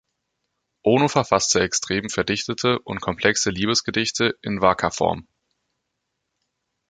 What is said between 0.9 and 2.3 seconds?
verfasste extrem